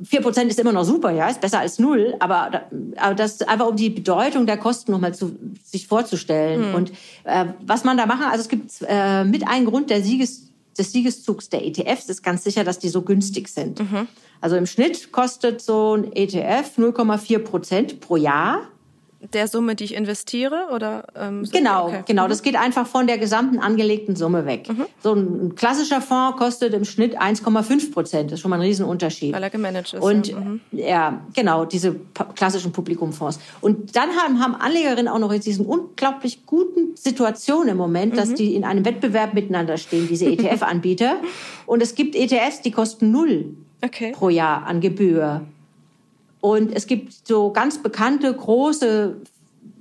[0.02, 2.64] vier Prozent ist immer noch super, ja, ist besser als null, aber,
[2.98, 6.70] aber das einfach um die Bedeutung der Kosten nochmal zu sich vorzustellen.
[6.70, 6.76] Mhm.
[6.76, 6.92] Und
[7.26, 10.49] äh, was man da machen, also es gibt äh, mit einem Grund der Sieges
[10.80, 13.80] des Siegeszugs der ETFs ist ganz sicher, dass die so günstig sind.
[13.80, 14.08] Mhm.
[14.42, 18.68] Also im Schnitt kostet so ein ETF 0,4 Prozent pro Jahr
[19.22, 21.06] der Summe, die ich investiere, oder?
[21.16, 21.52] Ähm, so?
[21.52, 22.04] Genau, okay.
[22.06, 22.26] genau.
[22.26, 22.30] Mhm.
[22.30, 24.70] Das geht einfach von der gesamten angelegten Summe weg.
[24.70, 24.86] Mhm.
[25.04, 28.32] So ein klassischer Fonds kostet im Schnitt 1,5 Prozent.
[28.32, 29.34] Das ist schon mal ein Riesenunterschied.
[29.34, 30.02] Weil er gemanagt ist.
[30.02, 30.62] Und ja, mhm.
[30.72, 31.96] ja genau, diese
[32.36, 33.40] klassischen Publikumfonds.
[33.60, 38.30] Und dann haben, haben Anlegerinnen auch noch in diesen unglaublich guten Situationen im Moment, dass
[38.30, 38.36] mhm.
[38.36, 41.18] die in einem Wettbewerb miteinander stehen, diese ETF-Anbieter.
[41.66, 43.54] Und es gibt ETFs, die kosten null
[43.84, 44.14] okay.
[44.14, 45.42] pro Jahr an Gebühr.
[46.42, 49.18] Und es gibt so ganz bekannte große,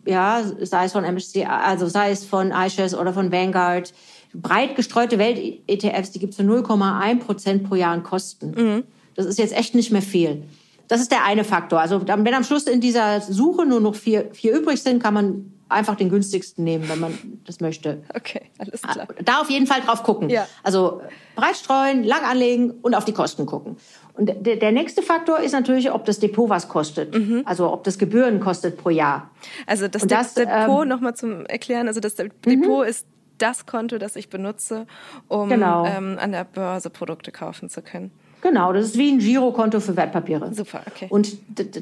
[0.06, 3.92] ja, sei es von MSCI, also sei es von iShares oder von Vanguard,
[4.34, 8.50] breit gestreute Welt-ETFs, die gibt es für 0,1 Prozent pro Jahr an Kosten.
[8.50, 8.84] Mhm.
[9.14, 10.42] Das ist jetzt echt nicht mehr viel.
[10.88, 11.80] Das ist der eine Faktor.
[11.80, 15.52] Also wenn am Schluss in dieser Suche nur noch vier, vier übrig sind, kann man
[15.68, 18.02] einfach den günstigsten nehmen, wenn man das möchte.
[18.14, 19.06] Okay, alles klar.
[19.24, 20.30] Da auf jeden Fall drauf gucken.
[20.30, 20.46] Ja.
[20.62, 21.02] Also
[21.36, 23.76] breit streuen, lang anlegen und auf die Kosten gucken.
[24.18, 27.14] Und der, der nächste Faktor ist natürlich, ob das Depot was kostet.
[27.14, 27.42] Mhm.
[27.44, 29.30] Also ob das Gebühren kostet pro Jahr.
[29.64, 32.82] Also das, das Depot, ähm, nochmal zum Erklären, also das Depot mhm.
[32.82, 33.06] ist
[33.38, 34.88] das Konto, das ich benutze,
[35.28, 35.86] um genau.
[35.86, 38.10] ähm, an der Börse Produkte kaufen zu können.
[38.40, 40.54] Genau, das ist wie ein Girokonto für Wertpapiere.
[40.54, 41.06] Super, okay.
[41.08, 41.36] Und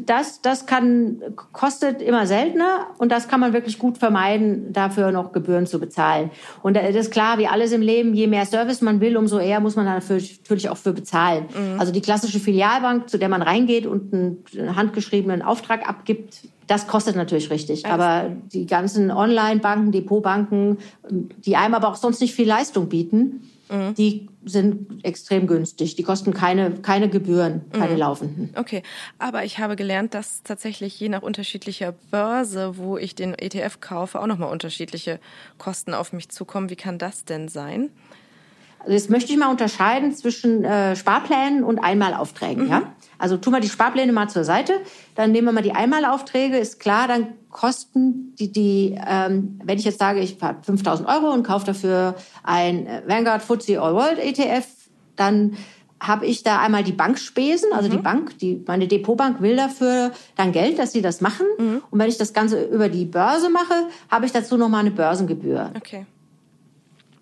[0.06, 5.32] das, das kann, kostet immer seltener und das kann man wirklich gut vermeiden, dafür noch
[5.32, 6.30] Gebühren zu bezahlen.
[6.62, 9.60] Und das ist klar, wie alles im Leben, je mehr Service man will, umso eher
[9.60, 11.46] muss man dafür natürlich auch für bezahlen.
[11.52, 11.78] Mhm.
[11.78, 17.16] Also die klassische Filialbank, zu der man reingeht und einen handgeschriebenen Auftrag abgibt, das kostet
[17.16, 17.86] natürlich richtig.
[17.86, 20.78] Aber die ganzen Online-Banken, Depotbanken,
[21.10, 23.94] die einem aber auch sonst nicht viel Leistung bieten, Mhm.
[23.94, 25.96] Die sind extrem günstig.
[25.96, 27.98] Die kosten keine, keine Gebühren, keine mhm.
[27.98, 28.50] laufenden.
[28.56, 28.82] Okay,
[29.18, 34.20] aber ich habe gelernt, dass tatsächlich je nach unterschiedlicher Börse, wo ich den ETF kaufe,
[34.20, 35.18] auch nochmal unterschiedliche
[35.58, 36.70] Kosten auf mich zukommen.
[36.70, 37.90] Wie kann das denn sein?
[38.86, 42.66] Also jetzt möchte ich mal unterscheiden zwischen äh, Sparplänen und Einmalaufträgen.
[42.66, 42.70] Mhm.
[42.70, 42.82] Ja?
[43.18, 44.74] Also tun wir die Sparpläne mal zur Seite,
[45.16, 46.56] dann nehmen wir mal die Einmalaufträge.
[46.56, 51.32] Ist klar, dann kosten die, die ähm, wenn ich jetzt sage, ich habe 5000 Euro
[51.32, 54.68] und kaufe dafür ein äh, Vanguard FTSE All World ETF,
[55.16, 55.56] dann
[55.98, 57.92] habe ich da einmal die Bankspesen, also mhm.
[57.92, 61.46] die Bank, die meine Depotbank will dafür dann Geld, dass sie das machen.
[61.58, 61.82] Mhm.
[61.90, 64.92] Und wenn ich das Ganze über die Börse mache, habe ich dazu noch mal eine
[64.92, 65.72] Börsengebühr.
[65.76, 66.06] Okay.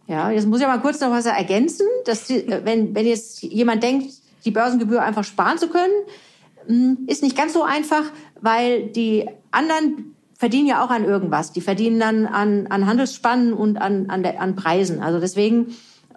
[0.06, 3.82] Ja, jetzt muss ich aber kurz noch was ergänzen, dass die, wenn wenn jetzt jemand
[3.82, 4.12] denkt,
[4.44, 5.92] die Börsengebühr einfach sparen zu können,
[6.66, 8.04] hm, ist nicht ganz so einfach,
[8.40, 11.52] weil die anderen verdienen ja auch an irgendwas.
[11.52, 15.00] Die verdienen dann an, an Handelsspannen und an, an, der, an Preisen.
[15.00, 15.74] Also deswegen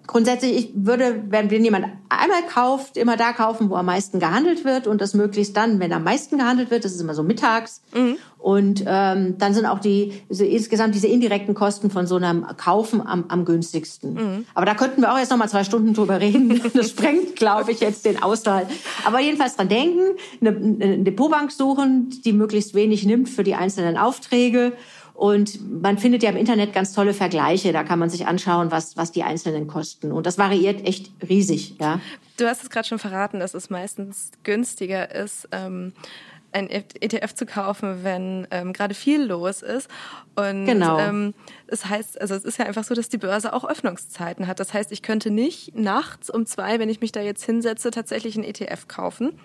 [0.08, 4.64] grundsätzlich, ich würde, wenn, wenn jemand einmal kauft, immer da kaufen, wo am meisten gehandelt
[4.64, 7.82] wird und das möglichst dann, wenn am meisten gehandelt wird, das ist immer so mittags.
[7.94, 8.18] Mhm.
[8.38, 13.06] Und ähm, dann sind auch die also insgesamt diese indirekten Kosten von so einem Kaufen
[13.06, 14.14] am, am günstigsten.
[14.14, 14.46] Mhm.
[14.54, 16.62] Aber da könnten wir auch jetzt noch mal zwei Stunden drüber reden.
[16.74, 18.68] Das sprengt, glaube ich, jetzt den Auswahl.
[19.06, 23.98] Aber jedenfalls dran denken, eine, eine Depotbank suchen, die möglichst wenig nimmt für die einzelnen
[23.98, 24.74] Aufträge
[25.18, 27.74] und man findet ja im Internet ganz tolle Vergleiche.
[27.74, 30.12] Da kann man sich anschauen, was, was die einzelnen kosten.
[30.12, 31.74] Und das variiert echt riesig.
[31.80, 32.00] Ja.
[32.38, 35.50] Du hast es gerade schon verraten, dass es meistens günstiger ist.
[35.52, 35.94] Ähm
[36.54, 39.90] ein ETF zu kaufen, wenn ähm, gerade viel los ist.
[40.36, 40.98] Und genau.
[40.98, 41.34] ähm,
[41.68, 44.60] es heißt, also es ist ja einfach so, dass die Börse auch Öffnungszeiten hat.
[44.60, 48.36] Das heißt, ich könnte nicht nachts um zwei, wenn ich mich da jetzt hinsetze, tatsächlich
[48.36, 49.38] einen ETF kaufen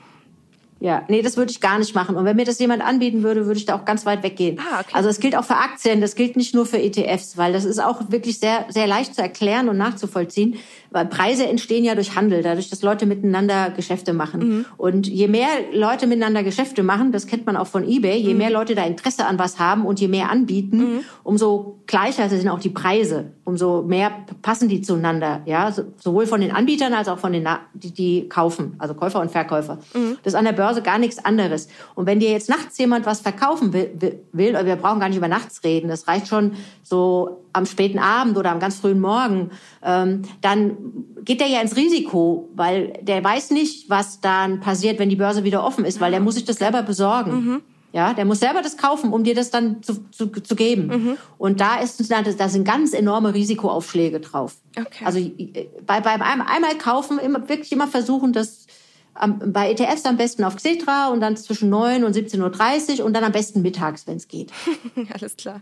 [0.83, 2.17] Ja, nee, das würde ich gar nicht machen.
[2.17, 4.59] Und wenn mir das jemand anbieten würde, würde ich da auch ganz weit weggehen.
[4.59, 4.91] Ah, okay.
[4.95, 7.79] Also es gilt auch für Aktien, das gilt nicht nur für ETFs, weil das ist
[7.79, 10.57] auch wirklich sehr, sehr leicht zu erklären und nachzuvollziehen.
[10.91, 14.41] Weil Preise entstehen ja durch Handel, dadurch, dass Leute miteinander Geschäfte machen.
[14.41, 14.65] Mhm.
[14.77, 18.39] Und je mehr Leute miteinander Geschäfte machen, das kennt man auch von eBay, je Mhm.
[18.39, 22.59] mehr Leute da Interesse an was haben und je mehr anbieten, umso gleicher sind auch
[22.59, 24.11] die Preise, umso mehr
[24.43, 25.43] passen die zueinander.
[25.47, 29.21] Ja, so, sowohl von den Anbietern als auch von den, die, die kaufen, also Käufer
[29.21, 29.79] und Verkäufer.
[30.25, 31.69] Das ist an der Börse gar nichts anderes.
[31.95, 35.29] Und wenn dir jetzt nachts jemand was verkaufen will, will, wir brauchen gar nicht über
[35.29, 39.51] nachts reden, das reicht schon so am späten Abend oder am ganz frühen Morgen,
[39.85, 40.77] ähm, dann
[41.25, 45.45] geht der ja ins Risiko, weil der weiß nicht, was dann passiert, wenn die Börse
[45.45, 47.63] wieder offen ist, weil der muss sich das selber besorgen.
[47.95, 51.19] Ja, der muss selber das kaufen, um dir das dann zu, zu, zu geben.
[51.37, 54.55] Und da ist da sind ganz enorme Risikoaufschläge drauf.
[54.75, 55.05] Okay.
[55.05, 58.67] Also äh, bei, beim ein- einmal kaufen immer wirklich immer versuchen, das
[59.15, 63.15] am, bei ETFs am besten auf Xetra und dann zwischen 9 und 17.30 Uhr und
[63.15, 64.51] dann am besten mittags, wenn es geht.
[65.13, 65.61] Alles klar.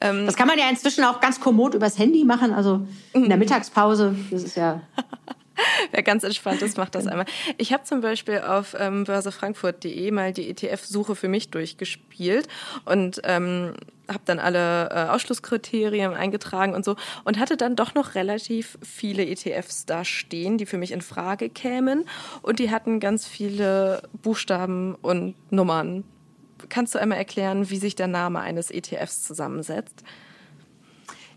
[0.00, 3.38] Ähm, Das kann man ja inzwischen auch ganz kommod übers Handy machen, also in der
[3.38, 4.14] Mittagspause.
[4.30, 4.80] Das ist ja
[5.90, 7.26] Wer ganz entspannt ist, macht das einmal.
[7.56, 12.48] Ich habe zum Beispiel auf ähm, börsefrankfurt.de mal die ETF-Suche für mich durchgespielt
[12.84, 13.74] und ähm,
[14.08, 19.26] habe dann alle äh, Ausschlusskriterien eingetragen und so und hatte dann doch noch relativ viele
[19.26, 22.04] ETFs da stehen, die für mich in Frage kämen
[22.42, 26.04] und die hatten ganz viele Buchstaben und Nummern.
[26.68, 30.02] Kannst du einmal erklären, wie sich der Name eines ETFs zusammensetzt?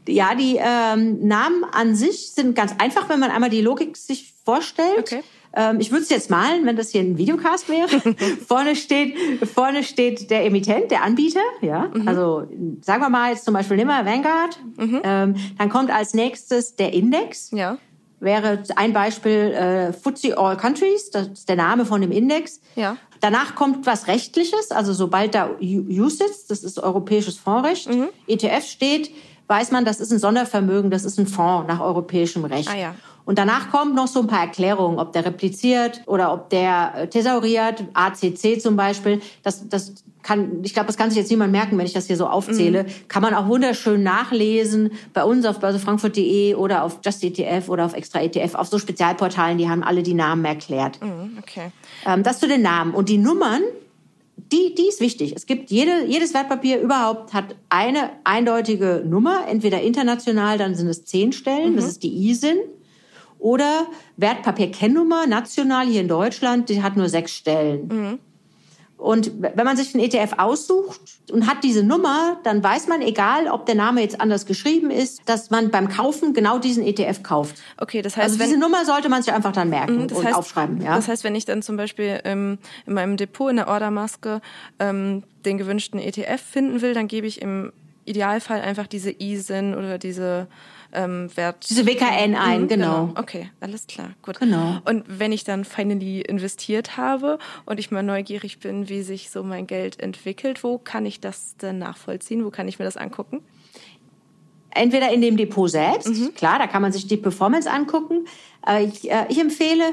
[0.08, 4.34] Ja, die ähm, Namen an sich sind ganz einfach, wenn man einmal die Logik sich
[4.44, 4.98] vorstellt.
[5.00, 5.22] Okay.
[5.54, 7.88] Ähm, ich würde es jetzt malen, wenn das hier ein Videocast wäre.
[8.48, 9.16] vorne steht,
[9.48, 11.42] vorne steht der Emittent, der Anbieter.
[11.62, 12.48] Ja, also
[12.82, 14.60] sagen wir mal jetzt zum Beispiel nehmen wir Vanguard.
[14.80, 17.52] Ähm, dann kommt als nächstes der Index.
[17.52, 17.78] Ja.
[18.22, 22.62] Wäre ein Beispiel äh, FTSE All Countries, das ist der Name von dem Index.
[22.76, 22.98] Ja.
[23.20, 27.90] Danach kommt was Rechtliches, also sobald da U- USITS, das ist europäisches Fondsrecht,
[28.28, 29.12] ETF steht,
[29.52, 32.70] weiß man, das ist ein Sondervermögen, das ist ein Fonds nach europäischem Recht.
[32.72, 32.96] Ah ja.
[33.26, 37.08] Und danach kommen noch so ein paar Erklärungen, ob der repliziert oder ob der äh,
[37.08, 39.22] thesauriert, ACC zum Beispiel.
[39.44, 42.16] Das, das kann, ich glaube, das kann sich jetzt niemand merken, wenn ich das hier
[42.18, 42.86] so aufzähle.
[43.10, 47.94] Kann man auch wunderschön nachlesen bei uns auf börsefrankfurt.de oder auf Just ETF oder auf
[47.94, 51.00] Extra ETF, auf so Spezialportalen, die haben alle die Namen erklärt.
[51.02, 51.72] Mhm, Okay.
[52.06, 52.94] Ähm, das zu den Namen.
[52.94, 53.62] Und die Nummern,
[54.52, 55.34] die, die ist wichtig.
[55.36, 61.06] Es gibt jede, jedes Wertpapier überhaupt hat eine eindeutige Nummer, entweder international, dann sind es
[61.06, 62.58] zehn Stellen, das ist die ISIN.
[63.40, 63.88] Oder
[64.18, 68.20] Wertpapierkennnummer, national hier in Deutschland, die hat nur sechs Stellen.
[69.02, 73.48] Und wenn man sich einen ETF aussucht und hat diese Nummer, dann weiß man, egal
[73.48, 77.56] ob der Name jetzt anders geschrieben ist, dass man beim Kaufen genau diesen ETF kauft.
[77.78, 80.26] Okay, das heißt, Also wenn, diese Nummer sollte man sich einfach dann merken Das und
[80.26, 80.84] heißt, aufschreiben.
[80.84, 80.96] Ja?
[80.96, 84.40] das heißt, wenn ich dann zum Beispiel ähm, in meinem Depot in der Ordermaske
[84.78, 87.74] ähm, den gewünschten ETF finden will, dann gebe ich im
[88.06, 90.46] Idealfall einfach diese ISIN oder diese
[90.94, 91.70] ähm, Wert.
[91.70, 93.14] Diese WKN ein, Mhm, genau.
[93.16, 94.40] Okay, alles klar, gut.
[94.40, 94.80] Genau.
[94.86, 99.44] Und wenn ich dann finally investiert habe und ich mal neugierig bin, wie sich so
[99.44, 102.46] mein Geld entwickelt, wo kann ich das denn nachvollziehen?
[102.46, 103.42] Wo kann ich mir das angucken?
[104.74, 108.26] entweder in dem Depot selbst, klar, da kann man sich die Performance angucken.
[108.66, 109.84] Äh, ich, äh, ich empfehle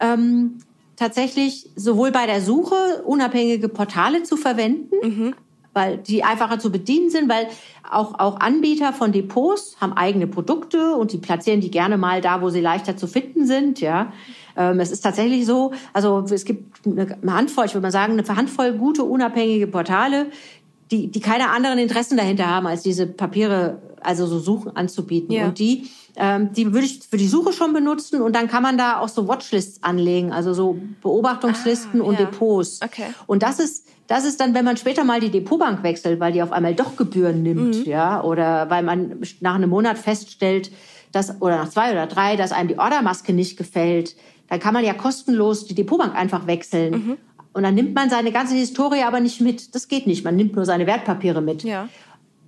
[0.00, 0.58] ähm,
[0.96, 5.34] tatsächlich sowohl bei der Suche unabhängige Portale zu verwenden,
[5.74, 7.48] weil die einfacher zu bedienen sind, weil
[7.88, 12.42] auch, auch Anbieter von Depots haben eigene Produkte und die platzieren die gerne mal da,
[12.42, 14.12] wo sie leichter zu finden sind, ja.
[14.56, 18.36] Ähm, es ist tatsächlich so, also es gibt eine Handvoll, ich würde mal sagen, eine
[18.36, 20.26] Handvoll gute unabhängige Portale,
[20.90, 25.32] die, die keine anderen Interessen dahinter haben, als diese Papiere, also so Suchen anzubieten.
[25.32, 25.46] Ja.
[25.46, 28.78] Und die, ähm, die würde ich für die Suche schon benutzen und dann kann man
[28.78, 32.24] da auch so Watchlists anlegen, also so Beobachtungslisten Ah, und ja.
[32.24, 32.80] Depots.
[32.82, 33.14] Okay.
[33.26, 36.42] Und das ist, das ist dann, wenn man später mal die Depotbank wechselt, weil die
[36.42, 37.84] auf einmal doch Gebühren nimmt, Mhm.
[37.84, 40.72] ja, oder weil man nach einem Monat feststellt,
[41.12, 44.16] dass, oder nach zwei oder drei, dass einem die Ordermaske nicht gefällt,
[44.48, 46.92] dann kann man ja kostenlos die Depotbank einfach wechseln.
[46.92, 47.16] Mhm.
[47.52, 49.74] Und dann nimmt man seine ganze Historie aber nicht mit.
[49.74, 50.24] Das geht nicht.
[50.24, 51.64] Man nimmt nur seine Wertpapiere mit.
[51.64, 51.88] Ja.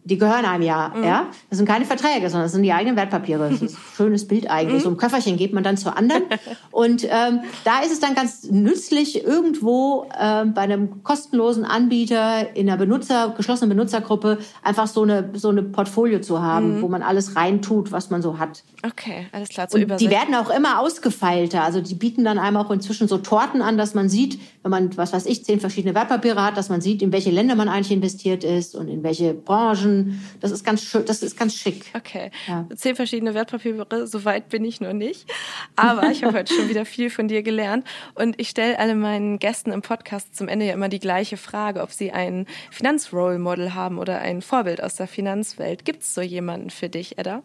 [0.05, 1.27] Die gehören einem ja, ja.
[1.51, 3.51] Das sind keine Verträge, sondern das sind die eigenen Wertpapiere.
[3.51, 4.83] Das ist ein schönes Bild eigentlich.
[4.83, 6.23] So ein Köfferchen geht man dann zur anderen.
[6.71, 12.69] Und ähm, da ist es dann ganz nützlich, irgendwo ähm, bei einem kostenlosen Anbieter in
[12.69, 17.37] einer Benutzer, geschlossenen Benutzergruppe einfach so eine, so eine Portfolio zu haben, wo man alles
[17.37, 18.65] reintut, was man so hat.
[18.85, 19.69] Okay, alles klar.
[19.69, 21.63] Zu Und die werden auch immer ausgefeilter.
[21.63, 24.97] Also die bieten dann einem auch inzwischen so Torten an, dass man sieht, wenn man,
[24.97, 27.93] was weiß ich, zehn verschiedene Wertpapiere hat, dass man sieht, in welche Länder man eigentlich
[27.93, 30.25] investiert ist und in welche Branchen Gagen.
[30.41, 31.87] Das ist ganz schön, das ist ganz schick.
[31.95, 32.31] Okay.
[32.47, 32.67] Ja.
[32.75, 35.31] Zehn verschiedene Wertpapiere, so weit bin ich noch nicht.
[35.77, 37.87] Aber ich habe heute schon wieder viel von dir gelernt.
[38.15, 41.83] Und ich stelle alle meinen Gästen im Podcast zum Ende ja immer die gleiche Frage,
[41.83, 45.85] ob sie ein Finanzrole Model haben oder ein Vorbild aus der Finanzwelt.
[45.85, 47.43] Gibt es so jemanden für dich, Edda?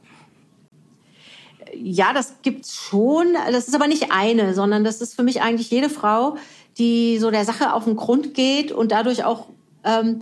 [1.74, 3.34] Ja, das gibt's schon.
[3.52, 6.38] Das ist aber nicht eine, sondern das ist für mich eigentlich jede Frau,
[6.78, 9.48] die so der Sache auf den Grund geht und dadurch auch
[9.84, 10.20] ähm,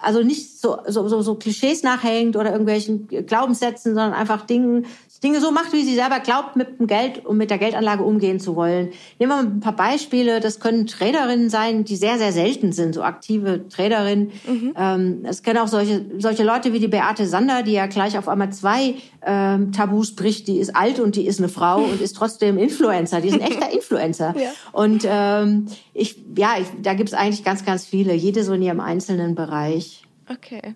[0.00, 4.86] also nicht so, so, so, so Klischees nachhängt oder irgendwelchen Glaubenssätzen, sondern einfach Dingen
[5.22, 8.40] Dinge so macht, wie sie selber glaubt, mit dem Geld und mit der Geldanlage umgehen
[8.40, 8.90] zu wollen.
[9.18, 10.40] Nehmen wir mal ein paar Beispiele.
[10.40, 14.32] Das können Traderinnen sein, die sehr, sehr selten sind, so aktive Traderinnen.
[14.46, 14.74] Mhm.
[14.76, 18.28] Ähm, es können auch solche, solche Leute wie die Beate Sander, die ja gleich auf
[18.28, 20.48] einmal zwei ähm, Tabus bricht.
[20.48, 23.20] Die ist alt und die ist eine Frau und ist trotzdem Influencer.
[23.20, 24.34] Die ist ein echter Influencer.
[24.38, 24.50] ja.
[24.72, 28.14] Und ähm, ich, ja, ich, da gibt's eigentlich ganz, ganz viele.
[28.14, 30.02] Jede so in ihrem einzelnen Bereich.
[30.30, 30.74] Okay.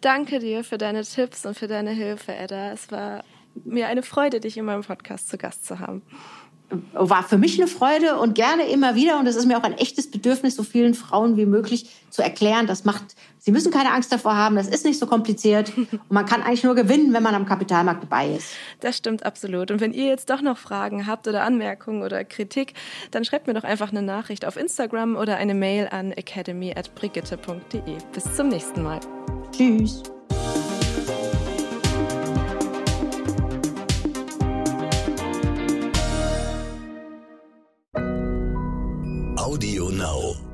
[0.00, 2.72] Danke dir für deine Tipps und für deine Hilfe, Edda.
[2.72, 3.24] Es war
[3.64, 6.02] mir eine Freude, dich in meinem Podcast zu Gast zu haben.
[6.94, 9.18] War für mich eine Freude und gerne immer wieder.
[9.18, 12.66] Und es ist mir auch ein echtes Bedürfnis, so vielen Frauen wie möglich zu erklären.
[12.66, 14.56] Das macht, sie müssen keine Angst davor haben.
[14.56, 15.72] Das ist nicht so kompliziert.
[15.76, 18.54] Und man kann eigentlich nur gewinnen, wenn man am Kapitalmarkt dabei ist.
[18.80, 19.70] Das stimmt absolut.
[19.70, 22.72] Und wenn ihr jetzt doch noch Fragen habt oder Anmerkungen oder Kritik,
[23.10, 27.98] dann schreibt mir doch einfach eine Nachricht auf Instagram oder eine Mail an academy@brigitte.de.
[28.14, 29.00] Bis zum nächsten Mal.
[29.54, 30.02] Tschüss.
[40.02, 40.51] now.